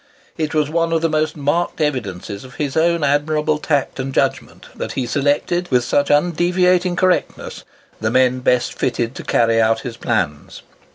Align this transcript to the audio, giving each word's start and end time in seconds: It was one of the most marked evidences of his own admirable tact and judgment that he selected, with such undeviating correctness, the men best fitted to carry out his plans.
It 0.35 0.55
was 0.55 0.67
one 0.67 0.93
of 0.93 1.01
the 1.01 1.09
most 1.09 1.37
marked 1.37 1.79
evidences 1.79 2.43
of 2.43 2.55
his 2.55 2.75
own 2.75 3.03
admirable 3.03 3.59
tact 3.59 3.99
and 3.99 4.11
judgment 4.11 4.65
that 4.73 4.93
he 4.93 5.05
selected, 5.05 5.69
with 5.69 5.83
such 5.83 6.09
undeviating 6.09 6.95
correctness, 6.95 7.63
the 7.99 8.09
men 8.09 8.39
best 8.39 8.73
fitted 8.73 9.13
to 9.13 9.23
carry 9.23 9.61
out 9.61 9.81
his 9.81 9.97
plans. 9.97 10.63